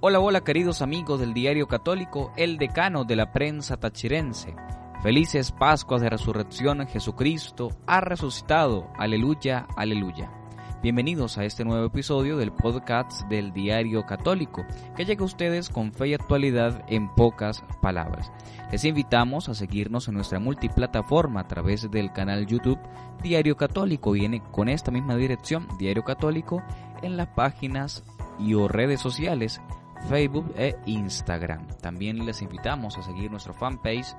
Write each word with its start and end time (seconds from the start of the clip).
Hola, 0.00 0.20
hola 0.20 0.44
queridos 0.44 0.80
amigos 0.80 1.18
del 1.18 1.34
Diario 1.34 1.66
Católico, 1.66 2.32
el 2.36 2.56
decano 2.56 3.04
de 3.04 3.16
la 3.16 3.32
prensa 3.32 3.78
tachirense. 3.78 4.54
Felices 5.02 5.50
Pascuas 5.50 6.00
de 6.00 6.08
Resurrección, 6.08 6.86
Jesucristo 6.86 7.70
ha 7.84 8.00
resucitado. 8.00 8.92
Aleluya, 8.96 9.66
aleluya. 9.76 10.30
Bienvenidos 10.84 11.36
a 11.36 11.44
este 11.44 11.64
nuevo 11.64 11.84
episodio 11.84 12.36
del 12.36 12.52
podcast 12.52 13.22
del 13.22 13.52
Diario 13.52 14.06
Católico, 14.06 14.64
que 14.96 15.04
llega 15.04 15.22
a 15.22 15.26
ustedes 15.26 15.68
con 15.68 15.92
fe 15.92 16.10
y 16.10 16.14
actualidad 16.14 16.84
en 16.86 17.12
pocas 17.16 17.64
palabras. 17.82 18.30
Les 18.70 18.84
invitamos 18.84 19.48
a 19.48 19.54
seguirnos 19.54 20.06
en 20.06 20.14
nuestra 20.14 20.38
multiplataforma 20.38 21.40
a 21.40 21.48
través 21.48 21.90
del 21.90 22.12
canal 22.12 22.46
YouTube 22.46 22.78
Diario 23.20 23.56
Católico. 23.56 24.12
Viene 24.12 24.44
con 24.52 24.68
esta 24.68 24.92
misma 24.92 25.16
dirección, 25.16 25.66
Diario 25.76 26.04
Católico, 26.04 26.62
en 27.02 27.16
las 27.16 27.26
páginas 27.30 28.04
y 28.38 28.54
o 28.54 28.68
redes 28.68 29.00
sociales 29.00 29.60
Facebook 30.08 30.52
e 30.56 30.76
Instagram. 30.86 31.66
También 31.80 32.24
les 32.24 32.40
invitamos 32.42 32.96
a 32.98 33.02
seguir 33.02 33.30
nuestra 33.30 33.52
fanpage 33.52 34.14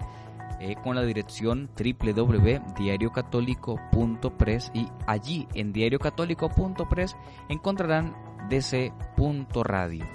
eh, 0.60 0.76
con 0.84 0.96
la 0.96 1.04
dirección 1.04 1.70
www.diariocatólico.press 1.78 4.72
y 4.74 4.90
allí 5.08 5.48
en 5.54 5.72
diariocatólico.press 5.72 7.16
encontrarán 7.48 8.14
dc.radio, 8.50 10.06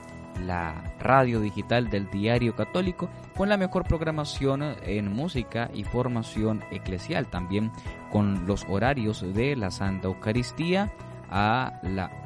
la 0.45 0.95
radio 0.99 1.41
digital 1.41 1.89
del 1.89 2.11
Diario 2.11 2.55
Católico 2.55 3.09
con 3.37 3.49
la 3.49 3.57
mejor 3.57 3.85
programación 3.85 4.77
en 4.83 5.11
música 5.11 5.71
y 5.73 5.85
formación 5.85 6.63
eclesial, 6.71 7.29
también 7.29 7.73
con 8.13 8.47
los 8.47 8.67
horarios 8.69 9.25
de 9.35 9.57
la 9.57 9.71
Santa 9.71 10.09
Eucaristía 10.09 10.93
a 11.31 11.81
la 11.83 12.24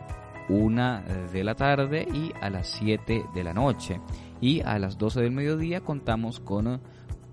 una 0.49 1.03
de 1.33 1.45
la 1.45 1.55
tarde 1.55 2.07
y 2.13 2.33
a 2.41 2.51
las 2.51 2.69
7 2.69 3.25
de 3.35 3.45
la 3.45 3.53
noche. 3.53 4.01
Y 4.41 4.61
a 4.61 4.79
las 4.79 4.99
12 4.99 5.21
del 5.21 5.33
mediodía 5.33 5.81
contamos 5.81 6.41
con 6.41 6.81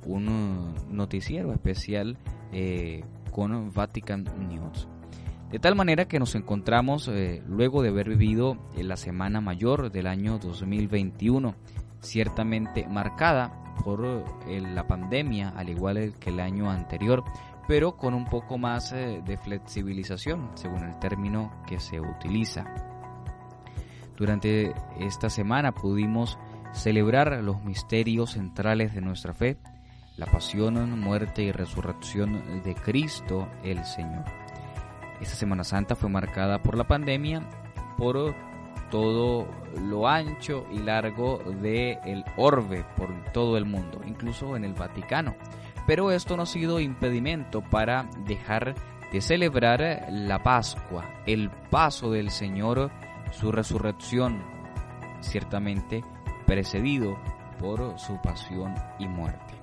un 0.05 0.75
noticiero 0.89 1.51
especial 1.53 2.17
eh, 2.51 3.03
con 3.31 3.71
Vatican 3.73 4.25
News. 4.47 4.87
De 5.51 5.59
tal 5.59 5.75
manera 5.75 6.07
que 6.07 6.19
nos 6.19 6.35
encontramos 6.35 7.07
eh, 7.07 7.41
luego 7.47 7.81
de 7.81 7.89
haber 7.89 8.09
vivido 8.09 8.57
la 8.77 8.97
Semana 8.97 9.41
Mayor 9.41 9.91
del 9.91 10.07
año 10.07 10.37
2021, 10.39 11.55
ciertamente 12.01 12.87
marcada 12.87 13.75
por 13.83 14.25
eh, 14.47 14.61
la 14.61 14.87
pandemia, 14.87 15.49
al 15.49 15.69
igual 15.69 16.13
que 16.19 16.29
el 16.29 16.39
año 16.39 16.69
anterior, 16.69 17.23
pero 17.67 17.97
con 17.97 18.13
un 18.13 18.25
poco 18.25 18.57
más 18.57 18.91
de 18.91 19.39
flexibilización, 19.43 20.51
según 20.53 20.83
el 20.83 20.99
término 20.99 21.51
que 21.65 21.79
se 21.79 21.99
utiliza. 21.99 22.94
Durante 24.17 24.73
esta 24.99 25.29
semana 25.29 25.73
pudimos 25.73 26.37
celebrar 26.73 27.43
los 27.43 27.63
misterios 27.63 28.31
centrales 28.31 28.93
de 28.93 29.01
nuestra 29.01 29.33
fe, 29.33 29.57
la 30.17 30.25
pasión, 30.25 30.99
muerte 30.99 31.43
y 31.43 31.51
resurrección 31.51 32.61
de 32.63 32.75
Cristo 32.75 33.47
el 33.63 33.83
Señor. 33.85 34.23
Esta 35.19 35.35
Semana 35.35 35.63
Santa 35.63 35.95
fue 35.95 36.09
marcada 36.09 36.61
por 36.61 36.77
la 36.77 36.85
pandemia, 36.85 37.41
por 37.97 38.35
todo 38.89 39.47
lo 39.81 40.07
ancho 40.07 40.65
y 40.71 40.79
largo 40.79 41.39
del 41.61 41.97
el 42.05 42.25
orbe 42.37 42.85
por 42.95 43.09
todo 43.33 43.57
el 43.57 43.65
mundo, 43.65 44.01
incluso 44.05 44.55
en 44.55 44.63
el 44.63 44.73
Vaticano. 44.73 45.35
Pero 45.87 46.11
esto 46.11 46.37
no 46.37 46.43
ha 46.43 46.47
sido 46.47 46.79
impedimento 46.79 47.61
para 47.61 48.07
dejar 48.25 48.75
de 49.11 49.21
celebrar 49.21 50.07
la 50.09 50.41
Pascua, 50.43 51.05
el 51.25 51.49
paso 51.69 52.11
del 52.11 52.31
Señor 52.31 52.91
su 53.35 53.51
resurrección, 53.51 54.43
ciertamente 55.19 56.03
precedido 56.45 57.17
por 57.59 57.99
su 57.99 58.19
pasión 58.21 58.75
y 58.99 59.07
muerte. 59.07 59.53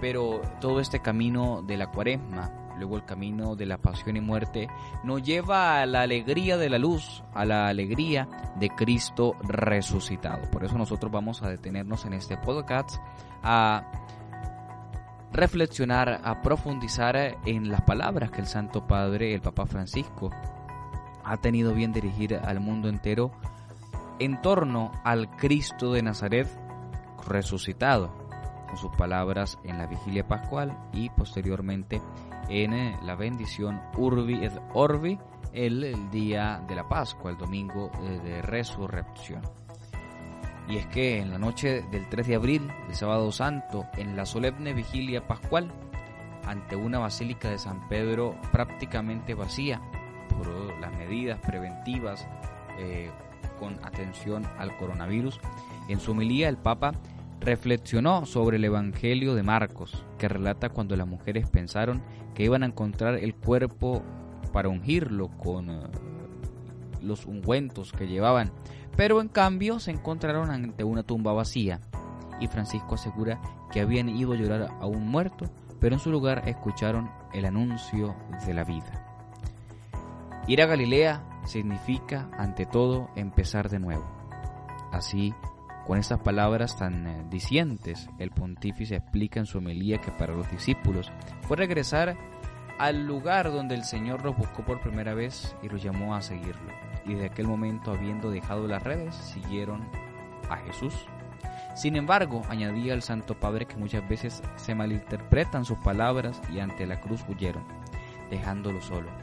Pero 0.00 0.40
todo 0.60 0.80
este 0.80 1.00
camino 1.00 1.62
de 1.62 1.76
la 1.76 1.90
cuaresma, 1.90 2.50
luego 2.78 2.96
el 2.96 3.04
camino 3.04 3.54
de 3.54 3.66
la 3.66 3.78
pasión 3.78 4.16
y 4.16 4.20
muerte, 4.20 4.68
nos 5.04 5.22
lleva 5.22 5.80
a 5.80 5.86
la 5.86 6.02
alegría 6.02 6.56
de 6.56 6.70
la 6.70 6.78
luz, 6.78 7.22
a 7.34 7.44
la 7.44 7.68
alegría 7.68 8.28
de 8.56 8.68
Cristo 8.70 9.36
resucitado. 9.42 10.50
Por 10.50 10.64
eso 10.64 10.76
nosotros 10.76 11.12
vamos 11.12 11.42
a 11.42 11.48
detenernos 11.48 12.04
en 12.04 12.14
este 12.14 12.36
podcast 12.36 12.96
a 13.42 13.84
reflexionar, 15.32 16.20
a 16.24 16.42
profundizar 16.42 17.16
en 17.46 17.70
las 17.70 17.82
palabras 17.82 18.30
que 18.30 18.40
el 18.40 18.46
Santo 18.46 18.86
Padre, 18.86 19.34
el 19.34 19.40
Papa 19.40 19.66
Francisco, 19.66 20.30
ha 21.24 21.36
tenido 21.38 21.74
bien 21.74 21.92
dirigir 21.92 22.34
al 22.34 22.60
mundo 22.60 22.88
entero 22.88 23.32
en 24.18 24.40
torno 24.40 24.92
al 25.04 25.30
Cristo 25.36 25.92
de 25.92 26.02
Nazaret 26.02 26.48
resucitado, 27.26 28.12
con 28.68 28.76
sus 28.76 28.94
palabras 28.96 29.58
en 29.64 29.78
la 29.78 29.86
vigilia 29.86 30.26
pascual 30.26 30.76
y 30.92 31.10
posteriormente 31.10 32.00
en 32.48 32.72
eh, 32.72 32.98
la 33.02 33.16
bendición 33.16 33.80
Urbi 33.96 34.44
et 34.44 34.52
Orbi 34.74 35.18
el, 35.52 36.10
día 36.10 36.62
de 36.66 36.74
la 36.74 36.88
Pascua, 36.88 37.30
el 37.30 37.36
domingo 37.36 37.90
eh, 38.02 38.20
de 38.22 38.42
resurrección. 38.42 39.42
Y 40.68 40.76
es 40.76 40.86
que 40.86 41.18
en 41.18 41.30
la 41.30 41.38
noche 41.38 41.82
del 41.90 42.08
3 42.08 42.28
de 42.28 42.34
abril, 42.34 42.72
el 42.88 42.94
sábado 42.94 43.32
santo, 43.32 43.86
en 43.96 44.16
la 44.16 44.24
solemne 44.24 44.72
vigilia 44.72 45.26
pascual, 45.26 45.72
ante 46.46 46.76
una 46.76 46.98
basílica 46.98 47.50
de 47.50 47.58
San 47.58 47.88
Pedro 47.88 48.36
prácticamente 48.52 49.34
vacía, 49.34 49.80
las 50.80 50.92
medidas 50.96 51.38
preventivas 51.40 52.26
eh, 52.78 53.10
con 53.58 53.78
atención 53.84 54.44
al 54.58 54.76
coronavirus. 54.76 55.40
En 55.88 56.00
su 56.00 56.12
homilía 56.12 56.48
el 56.48 56.56
Papa 56.56 56.92
reflexionó 57.40 58.26
sobre 58.26 58.56
el 58.56 58.64
Evangelio 58.64 59.34
de 59.34 59.42
Marcos, 59.42 60.04
que 60.18 60.28
relata 60.28 60.68
cuando 60.68 60.96
las 60.96 61.06
mujeres 61.06 61.48
pensaron 61.48 62.02
que 62.34 62.44
iban 62.44 62.62
a 62.62 62.66
encontrar 62.66 63.14
el 63.14 63.34
cuerpo 63.34 64.02
para 64.52 64.68
ungirlo 64.68 65.28
con 65.38 65.70
eh, 65.70 65.80
los 67.00 67.26
ungüentos 67.26 67.92
que 67.92 68.06
llevaban, 68.06 68.52
pero 68.96 69.20
en 69.20 69.28
cambio 69.28 69.80
se 69.80 69.90
encontraron 69.90 70.50
ante 70.50 70.84
una 70.84 71.02
tumba 71.02 71.32
vacía. 71.32 71.80
Y 72.40 72.48
Francisco 72.48 72.96
asegura 72.96 73.40
que 73.72 73.80
habían 73.80 74.08
ido 74.08 74.32
a 74.32 74.36
llorar 74.36 74.68
a 74.80 74.86
un 74.86 75.08
muerto, 75.08 75.46
pero 75.80 75.94
en 75.94 76.00
su 76.00 76.10
lugar 76.10 76.42
escucharon 76.46 77.10
el 77.32 77.44
anuncio 77.44 78.14
de 78.46 78.54
la 78.54 78.64
vida. 78.64 79.01
Ir 80.48 80.60
a 80.60 80.66
Galilea 80.66 81.22
significa, 81.44 82.28
ante 82.36 82.66
todo, 82.66 83.10
empezar 83.14 83.68
de 83.68 83.78
nuevo. 83.78 84.04
Así, 84.90 85.32
con 85.86 85.98
estas 85.98 86.18
palabras 86.18 86.76
tan 86.76 87.06
eh, 87.06 87.24
dicientes, 87.30 88.08
el 88.18 88.32
pontífice 88.32 88.96
explica 88.96 89.38
en 89.38 89.46
su 89.46 89.58
homilía 89.58 90.00
que 90.00 90.10
para 90.10 90.34
los 90.34 90.50
discípulos 90.50 91.12
fue 91.42 91.56
regresar 91.56 92.16
al 92.78 93.06
lugar 93.06 93.52
donde 93.52 93.76
el 93.76 93.84
Señor 93.84 94.24
los 94.24 94.36
buscó 94.36 94.64
por 94.64 94.80
primera 94.80 95.14
vez 95.14 95.54
y 95.62 95.68
los 95.68 95.80
llamó 95.80 96.16
a 96.16 96.22
seguirlo. 96.22 96.72
Y 97.06 97.14
de 97.14 97.26
aquel 97.26 97.46
momento, 97.46 97.92
habiendo 97.92 98.30
dejado 98.30 98.66
las 98.66 98.82
redes, 98.82 99.14
siguieron 99.14 99.88
a 100.50 100.56
Jesús. 100.56 101.06
Sin 101.76 101.94
embargo, 101.94 102.42
añadía 102.48 102.94
el 102.94 103.02
Santo 103.02 103.38
Padre 103.38 103.66
que 103.66 103.76
muchas 103.76 104.08
veces 104.08 104.42
se 104.56 104.74
malinterpretan 104.74 105.64
sus 105.64 105.78
palabras 105.78 106.42
y 106.52 106.58
ante 106.58 106.84
la 106.84 107.00
cruz 107.00 107.24
huyeron, 107.28 107.64
dejándolo 108.28 108.80
solo 108.80 109.21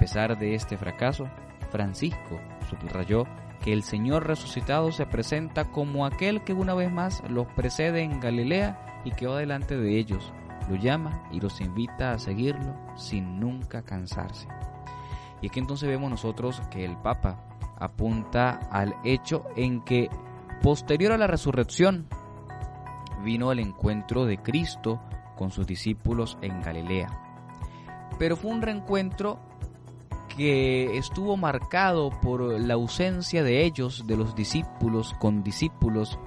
pesar 0.00 0.38
de 0.38 0.54
este 0.54 0.78
fracaso, 0.78 1.28
Francisco 1.70 2.40
subrayó 2.68 3.26
que 3.62 3.72
el 3.74 3.82
Señor 3.82 4.26
resucitado 4.26 4.90
se 4.90 5.04
presenta 5.04 5.66
como 5.66 6.06
aquel 6.06 6.42
que 6.42 6.54
una 6.54 6.74
vez 6.74 6.90
más 6.90 7.22
los 7.28 7.46
precede 7.48 8.02
en 8.02 8.18
Galilea 8.18 9.02
y 9.04 9.12
que 9.12 9.26
delante 9.26 9.76
de 9.76 9.98
ellos, 9.98 10.32
lo 10.68 10.76
llama 10.76 11.22
y 11.30 11.40
los 11.40 11.60
invita 11.60 12.12
a 12.12 12.18
seguirlo 12.18 12.74
sin 12.96 13.38
nunca 13.38 13.82
cansarse. 13.82 14.48
Y 15.42 15.46
es 15.46 15.52
que 15.52 15.60
entonces 15.60 15.88
vemos 15.88 16.10
nosotros 16.10 16.62
que 16.70 16.84
el 16.84 16.96
Papa 16.96 17.44
apunta 17.78 18.60
al 18.70 18.94
hecho 19.04 19.44
en 19.54 19.82
que 19.82 20.08
posterior 20.62 21.12
a 21.12 21.18
la 21.18 21.26
resurrección 21.26 22.06
vino 23.22 23.52
el 23.52 23.58
encuentro 23.58 24.24
de 24.24 24.38
Cristo 24.38 25.00
con 25.36 25.50
sus 25.50 25.66
discípulos 25.66 26.38
en 26.40 26.62
Galilea. 26.62 27.08
Pero 28.18 28.36
fue 28.36 28.50
un 28.50 28.62
reencuentro 28.62 29.49
que 30.40 30.96
estuvo 30.96 31.36
marcado 31.36 32.08
por 32.08 32.58
la 32.58 32.72
ausencia 32.72 33.44
de 33.44 33.62
ellos, 33.62 34.06
de 34.06 34.16
los 34.16 34.34
discípulos 34.34 35.14
con 35.18 35.42
discípulos, 35.42 36.18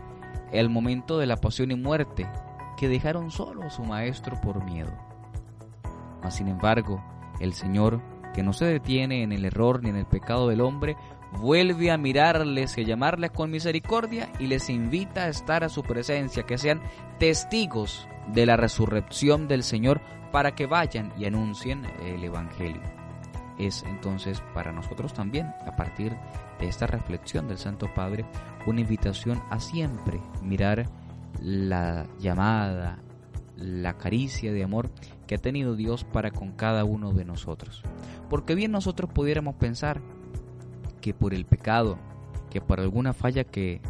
el 0.52 0.70
momento 0.70 1.18
de 1.18 1.26
la 1.26 1.38
pasión 1.38 1.72
y 1.72 1.76
muerte, 1.76 2.30
que 2.78 2.88
dejaron 2.88 3.32
solo 3.32 3.64
a 3.64 3.72
su 3.72 3.84
maestro 3.84 4.40
por 4.40 4.64
miedo. 4.64 4.92
Mas 6.22 6.36
sin 6.36 6.48
embargo, 6.48 7.04
el 7.40 7.54
Señor, 7.54 8.04
que 8.36 8.44
no 8.44 8.54
se 8.54 8.66
detiene 8.66 9.24
en 9.24 9.32
el 9.32 9.46
error 9.46 9.82
ni 9.82 9.90
en 9.90 9.96
el 9.96 10.06
pecado 10.06 10.48
del 10.48 10.62
hombre, 10.62 10.96
vuelve 11.40 11.90
a 11.90 11.98
mirarles 11.98 12.78
y 12.78 12.82
a 12.82 12.84
llamarles 12.84 13.32
con 13.32 13.50
misericordia 13.50 14.32
y 14.38 14.46
les 14.46 14.70
invita 14.70 15.24
a 15.24 15.30
estar 15.30 15.64
a 15.64 15.70
su 15.70 15.82
presencia, 15.82 16.44
que 16.44 16.60
sean 16.60 16.84
testigos 17.18 18.08
de 18.28 18.46
la 18.46 18.58
resurrección 18.58 19.48
del 19.48 19.64
Señor 19.64 20.02
para 20.32 20.54
que 20.54 20.68
vayan 20.68 21.12
y 21.18 21.26
anuncien 21.26 21.88
el 22.06 22.24
Evangelio. 22.24 23.03
Es 23.58 23.84
entonces 23.84 24.42
para 24.54 24.72
nosotros 24.72 25.14
también, 25.14 25.48
a 25.68 25.76
partir 25.76 26.16
de 26.60 26.68
esta 26.68 26.88
reflexión 26.88 27.48
del 27.48 27.58
Santo 27.58 27.94
Padre, 27.94 28.26
una 28.66 28.82
invitación 28.82 29.42
a 29.50 29.60
siempre 29.60 30.20
mirar 30.42 30.90
la 31.42 32.08
llamada, 32.20 33.00
la 33.58 33.98
caricia 33.98 34.52
de 34.52 34.64
amor 34.64 34.90
que 35.28 35.36
ha 35.36 35.40
tenido 35.40 35.76
Dios 35.76 36.04
para 36.04 36.32
con 36.32 36.52
cada 36.54 36.84
uno 36.84 37.14
de 37.14 37.26
nosotros. 37.26 37.84
Porque 38.30 38.56
bien 38.56 38.72
nosotros 38.72 39.12
pudiéramos 39.14 39.56
pensar 39.56 40.02
que 41.02 41.14
por 41.14 41.34
el 41.34 41.46
pecado, 41.46 41.98
que 42.50 42.62
por 42.62 42.80
alguna 42.80 43.14
falla 43.14 43.44
que 43.44 43.82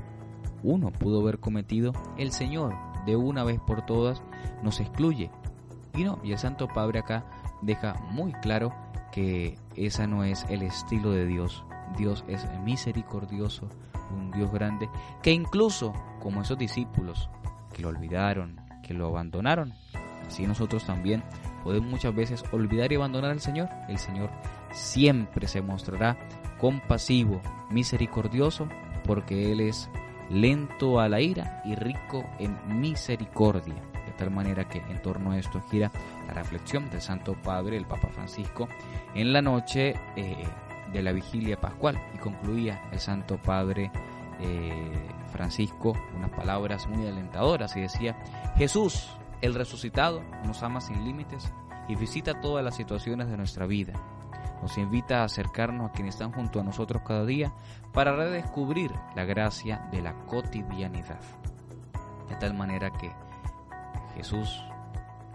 uno 0.63 0.92
pudo 0.92 1.21
haber 1.21 1.39
cometido, 1.39 1.94
el 2.18 2.31
Señor 2.31 2.75
de 3.06 3.16
una 3.16 3.44
vez 3.44 3.59
por 3.59 3.86
todas 3.86 4.21
nos 4.63 4.80
excluye. 4.80 5.30
Y 5.95 6.04
no, 6.04 6.19
y 6.24 6.31
el 6.31 6.39
Santo 6.39 6.68
Padre 6.68 7.00
acá 7.00 7.25
deja 7.62 7.95
muy 8.09 8.31
claro 8.33 8.74
que 9.13 9.56
esa 9.75 10.07
no 10.07 10.24
es 10.24 10.44
el 10.50 10.63
estilo 10.63 11.12
de 11.12 11.27
Dios. 11.27 11.63
Dios 11.95 12.25
es 12.27 12.48
misericordioso, 12.63 13.69
un 14.12 14.31
Dios 14.31 14.51
grande, 14.51 14.89
que 15.21 15.31
incluso 15.31 15.94
como 16.19 16.42
esos 16.42 16.57
discípulos 16.57 17.30
que 17.74 17.83
lo 17.83 17.89
olvidaron, 17.89 18.60
que 18.81 18.95
lo 18.95 19.07
abandonaron, 19.07 19.74
así 20.25 20.48
nosotros 20.48 20.86
también 20.86 21.24
podemos 21.63 21.89
muchas 21.89 22.15
veces 22.15 22.44
olvidar 22.51 22.92
y 22.92 22.95
abandonar 22.95 23.31
al 23.31 23.39
Señor. 23.39 23.69
El 23.88 24.00
Señor 24.00 24.31
siempre 24.71 25.48
se 25.48 25.62
mostrará 25.62 26.18
compasivo, 26.59 27.39
misericordioso, 27.69 28.68
porque 29.06 29.51
Él 29.51 29.59
es 29.59 29.89
lento 30.30 31.00
a 31.00 31.07
la 31.07 31.21
ira 31.21 31.62
y 31.66 31.75
rico 31.75 32.25
en 32.39 32.57
misericordia. 32.80 33.93
De 34.13 34.19
tal 34.19 34.31
manera 34.31 34.69
que 34.69 34.77
en 34.77 35.01
torno 35.01 35.31
a 35.31 35.39
esto 35.39 35.60
gira 35.71 35.92
la 36.27 36.33
reflexión 36.33 36.89
del 36.92 37.01
Santo 37.01 37.33
Padre, 37.33 37.77
el 37.77 37.88
Papa 37.88 38.10
Francisco, 38.10 38.68
en 39.15 39.33
la 39.33 39.42
noche 39.42 39.95
eh, 40.15 40.48
de 40.92 41.01
la 41.01 41.12
vigilia 41.12 41.60
pascual 41.60 42.00
y 42.13 42.19
concluía 42.19 42.83
el 42.92 43.00
Santo 43.00 43.38
Padre 43.42 43.92
eh, 44.39 45.10
Francisco 45.31 45.94
unas 46.15 46.30
palabras 46.30 46.88
muy 46.88 47.07
alentadoras 47.07 47.75
y 47.75 47.81
decía, 47.81 48.15
Jesús, 48.56 49.10
el 49.42 49.56
resucitado, 49.56 50.21
nos 50.45 50.62
ama 50.62 50.80
sin 50.80 51.04
límites 51.04 51.51
y 51.88 51.95
visita 51.95 52.39
todas 52.39 52.63
las 52.63 52.75
situaciones 52.75 53.30
de 53.30 53.38
nuestra 53.38 53.66
vida. 53.66 53.94
Nos 54.62 54.77
invita 54.77 55.21
a 55.21 55.25
acercarnos 55.25 55.89
a 55.89 55.92
quienes 55.92 56.16
están 56.16 56.31
junto 56.31 56.59
a 56.59 56.63
nosotros 56.63 57.01
cada 57.06 57.25
día 57.25 57.51
para 57.92 58.16
redescubrir 58.16 58.92
la 59.16 59.25
gracia 59.25 59.88
de 59.92 60.01
la 60.01 60.13
cotidianidad. 60.25 61.19
De 62.30 62.36
tal 62.36 62.54
manera 62.54 62.92
que 62.92 63.12
Jesús, 64.15 64.63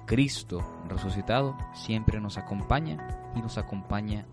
Cristo 0.07 0.65
resucitado, 0.89 1.57
siempre 1.75 2.21
nos 2.21 2.39
acompaña 2.39 2.97
y 3.35 3.43
nos 3.43 3.59
acompaña 3.59 4.25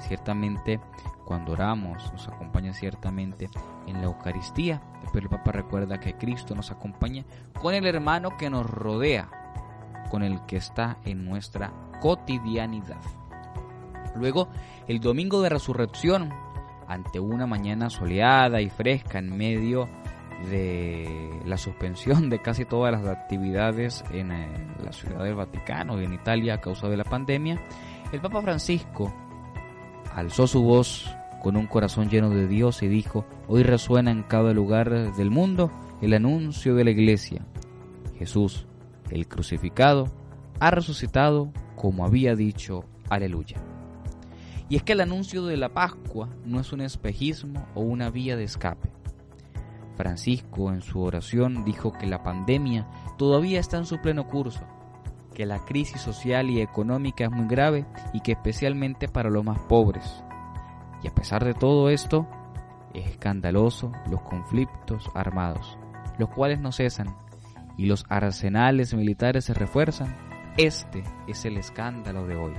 ciertamente 0.00 0.80
cuando 1.24 1.52
oramos, 1.52 2.12
nos 2.12 2.28
acompaña 2.28 2.72
ciertamente 2.72 3.48
en 3.86 3.98
la 3.98 4.04
Eucaristía. 4.04 4.82
Después 5.02 5.24
el 5.24 5.30
Papa 5.30 5.52
recuerda 5.52 6.00
que 6.00 6.14
Cristo 6.14 6.54
nos 6.54 6.70
acompaña 6.70 7.24
con 7.60 7.74
el 7.74 7.86
hermano 7.86 8.36
que 8.36 8.50
nos 8.50 8.68
rodea, 8.68 9.28
con 10.10 10.22
el 10.22 10.44
que 10.46 10.56
está 10.56 10.98
en 11.04 11.24
nuestra 11.24 11.72
cotidianidad. 12.00 13.00
Luego, 14.16 14.48
el 14.86 15.00
domingo 15.00 15.42
de 15.42 15.48
resurrección, 15.48 16.32
ante 16.86 17.18
una 17.18 17.46
mañana 17.46 17.90
soleada 17.90 18.60
y 18.60 18.68
fresca 18.68 19.18
en 19.18 19.36
medio 19.36 19.86
de 19.86 20.03
la 21.44 21.56
suspensión 21.56 22.28
de 22.30 22.40
casi 22.40 22.64
todas 22.64 22.92
las 22.92 23.06
actividades 23.06 24.04
en 24.12 24.32
eh, 24.32 24.48
la 24.82 24.92
ciudad 24.92 25.24
del 25.24 25.34
Vaticano 25.34 26.00
y 26.00 26.04
en 26.04 26.14
Italia 26.14 26.54
a 26.54 26.60
causa 26.60 26.88
de 26.88 26.96
la 26.96 27.04
pandemia, 27.04 27.60
el 28.12 28.20
Papa 28.20 28.42
Francisco 28.42 29.14
alzó 30.14 30.46
su 30.46 30.62
voz 30.62 31.10
con 31.42 31.56
un 31.56 31.66
corazón 31.66 32.08
lleno 32.08 32.30
de 32.30 32.46
Dios 32.46 32.82
y 32.82 32.88
dijo, 32.88 33.26
hoy 33.48 33.62
resuena 33.62 34.10
en 34.10 34.22
cada 34.22 34.52
lugar 34.52 35.14
del 35.14 35.30
mundo 35.30 35.70
el 36.00 36.14
anuncio 36.14 36.74
de 36.74 36.84
la 36.84 36.90
iglesia. 36.90 37.44
Jesús, 38.18 38.66
el 39.10 39.28
crucificado, 39.28 40.10
ha 40.60 40.70
resucitado 40.70 41.52
como 41.76 42.06
había 42.06 42.34
dicho, 42.34 42.84
aleluya. 43.10 43.58
Y 44.68 44.76
es 44.76 44.82
que 44.82 44.92
el 44.92 45.02
anuncio 45.02 45.44
de 45.44 45.56
la 45.56 45.74
Pascua 45.74 46.30
no 46.44 46.60
es 46.60 46.72
un 46.72 46.80
espejismo 46.80 47.66
o 47.74 47.82
una 47.82 48.10
vía 48.10 48.36
de 48.36 48.44
escape. 48.44 48.90
Francisco 49.96 50.72
en 50.72 50.82
su 50.82 51.00
oración 51.00 51.64
dijo 51.64 51.92
que 51.92 52.06
la 52.06 52.22
pandemia 52.22 52.86
todavía 53.16 53.60
está 53.60 53.78
en 53.78 53.86
su 53.86 54.00
pleno 54.00 54.26
curso, 54.26 54.64
que 55.34 55.46
la 55.46 55.64
crisis 55.64 56.00
social 56.00 56.50
y 56.50 56.60
económica 56.60 57.24
es 57.24 57.30
muy 57.30 57.46
grave 57.46 57.86
y 58.12 58.20
que 58.20 58.32
especialmente 58.32 59.08
para 59.08 59.30
los 59.30 59.44
más 59.44 59.58
pobres. 59.60 60.24
Y 61.02 61.08
a 61.08 61.14
pesar 61.14 61.44
de 61.44 61.54
todo 61.54 61.90
esto, 61.90 62.26
es 62.94 63.06
escandaloso 63.06 63.92
los 64.10 64.22
conflictos 64.22 65.10
armados, 65.14 65.78
los 66.18 66.30
cuales 66.30 66.60
no 66.60 66.72
cesan, 66.72 67.16
y 67.76 67.86
los 67.86 68.06
arsenales 68.08 68.94
militares 68.94 69.44
se 69.44 69.54
refuerzan. 69.54 70.16
Este 70.56 71.02
es 71.26 71.44
el 71.44 71.56
escándalo 71.56 72.26
de 72.26 72.36
hoy. 72.36 72.54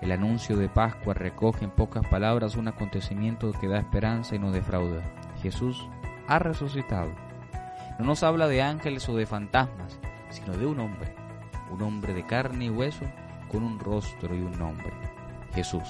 El 0.00 0.12
anuncio 0.12 0.56
de 0.56 0.68
Pascua 0.68 1.14
recoge 1.14 1.64
en 1.64 1.70
pocas 1.70 2.06
palabras 2.08 2.56
un 2.56 2.68
acontecimiento 2.68 3.52
que 3.52 3.68
da 3.68 3.78
esperanza 3.78 4.34
y 4.34 4.38
no 4.38 4.50
defrauda. 4.50 5.02
Jesús 5.42 5.88
ha 6.34 6.38
resucitado. 6.38 7.12
No 7.98 8.06
nos 8.06 8.22
habla 8.22 8.48
de 8.48 8.62
ángeles 8.62 9.08
o 9.08 9.14
de 9.14 9.26
fantasmas, 9.26 9.98
sino 10.30 10.56
de 10.56 10.66
un 10.66 10.80
hombre, 10.80 11.14
un 11.70 11.82
hombre 11.82 12.14
de 12.14 12.24
carne 12.24 12.66
y 12.66 12.70
hueso 12.70 13.04
con 13.50 13.62
un 13.62 13.78
rostro 13.78 14.34
y 14.34 14.40
un 14.40 14.58
nombre. 14.58 14.90
Jesús, 15.54 15.88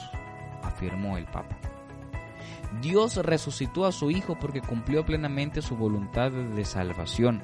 afirmó 0.62 1.16
el 1.16 1.26
Papa. 1.26 1.56
Dios 2.80 3.16
resucitó 3.16 3.86
a 3.86 3.92
su 3.92 4.10
Hijo 4.10 4.36
porque 4.38 4.60
cumplió 4.60 5.04
plenamente 5.04 5.62
su 5.62 5.76
voluntad 5.76 6.32
de 6.32 6.64
salvación. 6.64 7.42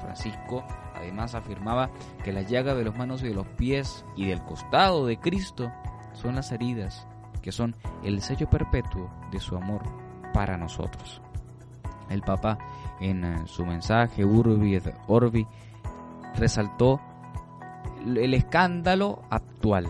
Francisco 0.00 0.64
además 0.94 1.34
afirmaba 1.34 1.90
que 2.24 2.32
la 2.32 2.42
llaga 2.42 2.74
de 2.74 2.84
los 2.84 2.96
manos 2.96 3.22
y 3.22 3.28
de 3.28 3.34
los 3.34 3.46
pies 3.46 4.04
y 4.16 4.26
del 4.26 4.42
costado 4.42 5.04
de 5.06 5.18
Cristo 5.18 5.70
son 6.14 6.36
las 6.36 6.50
heridas 6.52 7.06
que 7.42 7.52
son 7.52 7.76
el 8.02 8.22
sello 8.22 8.48
perpetuo 8.48 9.10
de 9.30 9.38
su 9.38 9.56
amor 9.56 9.82
para 10.32 10.56
nosotros. 10.56 11.20
El 12.10 12.22
Papa 12.22 12.58
en 13.00 13.24
eh, 13.24 13.46
su 13.46 13.64
mensaje 13.64 14.24
Urbi 14.24 14.76
et 14.76 14.94
Orbi 15.06 15.46
resaltó 16.36 17.00
el 18.04 18.34
escándalo 18.34 19.22
actual. 19.30 19.88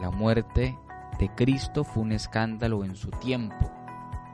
La 0.00 0.10
muerte 0.10 0.76
de 1.18 1.28
Cristo 1.30 1.84
fue 1.84 2.02
un 2.02 2.12
escándalo 2.12 2.84
en 2.84 2.94
su 2.96 3.10
tiempo, 3.10 3.70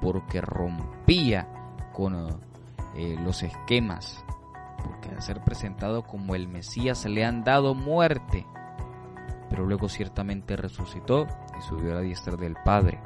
porque 0.01 0.41
rompía 0.41 1.49
con 1.93 2.41
eh, 2.95 3.17
los 3.23 3.43
esquemas, 3.43 4.25
porque 4.85 5.11
al 5.11 5.23
ser 5.23 5.43
presentado 5.43 6.03
como 6.03 6.35
el 6.35 6.49
Mesías 6.49 7.05
le 7.07 7.25
han 7.25 7.45
dado 7.45 7.75
muerte, 7.75 8.47
pero 9.49 9.67
luego 9.67 9.89
ciertamente 9.89 10.57
resucitó 10.57 11.27
y 11.59 11.63
subió 11.63 11.93
a 11.93 11.95
la 11.97 12.01
diestra 12.01 12.37
del 12.37 12.57
Padre. 12.65 13.01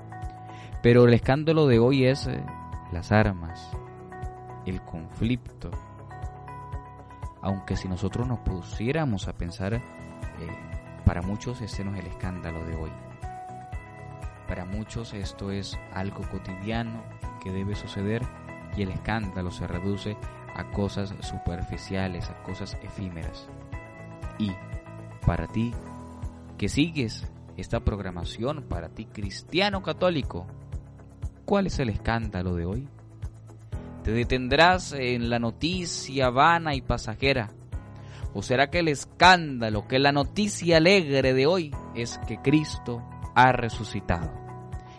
Pero 0.82 1.04
el 1.04 1.14
escándalo 1.14 1.66
de 1.66 1.78
hoy 1.78 2.06
es 2.06 2.26
eh, 2.26 2.44
las 2.92 3.12
armas, 3.12 3.70
el 4.66 4.82
conflicto, 4.82 5.70
aunque 7.42 7.76
si 7.76 7.88
nosotros 7.88 8.26
nos 8.26 8.40
pusiéramos 8.40 9.28
a 9.28 9.32
pensar, 9.32 9.74
eh, 9.74 9.80
para 11.04 11.22
muchos 11.22 11.60
este 11.60 11.84
no 11.84 11.94
es 11.94 12.00
el 12.00 12.06
escándalo 12.08 12.64
de 12.64 12.76
hoy. 12.76 12.90
Para 14.48 14.64
muchos 14.64 15.14
esto 15.14 15.50
es 15.50 15.78
algo 15.92 16.22
cotidiano 16.30 17.02
que 17.42 17.50
debe 17.50 17.74
suceder 17.74 18.22
y 18.76 18.82
el 18.82 18.90
escándalo 18.90 19.50
se 19.50 19.66
reduce 19.66 20.16
a 20.54 20.70
cosas 20.70 21.14
superficiales, 21.20 22.28
a 22.30 22.42
cosas 22.42 22.76
efímeras. 22.82 23.48
Y 24.38 24.52
para 25.24 25.46
ti, 25.46 25.72
que 26.58 26.68
sigues 26.68 27.26
esta 27.56 27.80
programación, 27.80 28.62
para 28.62 28.88
ti 28.88 29.06
cristiano 29.06 29.82
católico, 29.82 30.46
¿cuál 31.44 31.66
es 31.66 31.78
el 31.78 31.88
escándalo 31.88 32.54
de 32.54 32.66
hoy? 32.66 32.88
¿Te 34.06 34.12
detendrás 34.12 34.92
en 34.92 35.30
la 35.30 35.40
noticia 35.40 36.30
vana 36.30 36.76
y 36.76 36.80
pasajera? 36.80 37.50
¿O 38.34 38.40
será 38.40 38.70
que 38.70 38.78
el 38.78 38.86
escándalo, 38.86 39.88
que 39.88 39.98
la 39.98 40.12
noticia 40.12 40.76
alegre 40.76 41.34
de 41.34 41.46
hoy 41.46 41.74
es 41.96 42.20
que 42.28 42.36
Cristo 42.36 43.02
ha 43.34 43.50
resucitado? 43.50 44.32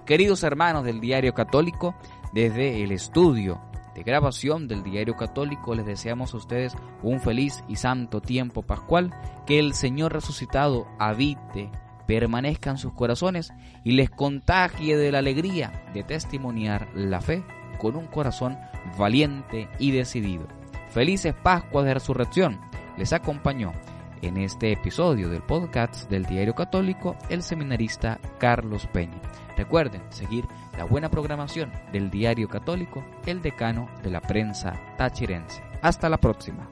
Queridos 0.06 0.44
hermanos 0.44 0.84
del 0.84 1.00
Diario 1.00 1.34
Católico, 1.34 1.96
desde 2.34 2.84
el 2.84 2.92
estudio 2.92 3.62
de 3.96 4.04
grabación 4.04 4.68
del 4.68 4.84
Diario 4.84 5.16
Católico 5.16 5.74
les 5.74 5.86
deseamos 5.86 6.34
a 6.34 6.38
ustedes 6.38 6.76
un 7.02 7.22
feliz 7.22 7.64
y 7.70 7.78
santo 7.78 8.20
tiempo 8.20 8.62
pascual, 8.62 9.14
que 9.46 9.58
el 9.58 9.74
Señor 9.74 10.12
resucitado 10.12 10.86
habite, 11.00 11.72
permanezca 12.08 12.72
en 12.72 12.78
sus 12.78 12.92
corazones 12.92 13.54
y 13.86 13.94
les 13.94 14.10
contagie 14.10 14.98
de 14.98 15.14
la 15.14 15.20
alegría 15.20 15.86
de 15.94 16.04
testimoniar 16.04 16.90
la 16.94 17.22
fe 17.22 17.46
con 17.78 17.96
un 17.96 18.08
corazón 18.08 18.58
valiente 18.98 19.70
y 19.80 19.92
decidido. 19.92 20.48
Felices 20.90 21.34
Pascuas 21.34 21.86
de 21.86 21.94
Resurrección. 21.94 22.60
Les 22.98 23.14
acompañó 23.14 23.74
en 24.22 24.38
este 24.38 24.72
episodio 24.72 25.30
del 25.30 25.42
podcast 25.42 26.10
del 26.10 26.26
Diario 26.26 26.56
Católico 26.56 27.16
el 27.30 27.44
seminarista 27.44 28.20
Carlos 28.40 28.88
Peña. 28.88 29.22
Recuerden 29.56 30.02
seguir 30.10 30.46
la 30.78 30.86
buena 30.86 31.10
programación 31.10 31.72
del 31.92 32.10
Diario 32.10 32.48
Católico, 32.48 33.04
el 33.26 33.42
decano 33.42 33.90
de 34.04 34.12
la 34.12 34.22
prensa 34.22 34.80
tachirense. 34.98 35.62
Hasta 35.82 36.10
la 36.10 36.18
próxima. 36.18 36.70